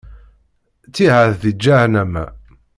Ttiɛad 0.87 1.31
di 1.41 1.51
ǧahennama. 1.61 2.25